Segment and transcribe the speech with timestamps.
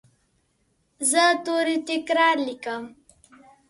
[1.09, 2.83] زه توري تکرار لیکم.